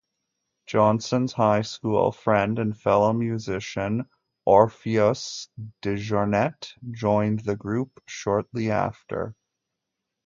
[0.65, 4.09] Johnston's highschool friend and fellow musician
[4.47, 5.47] Orpheos
[5.83, 9.35] Dejournette joined the group shortly after.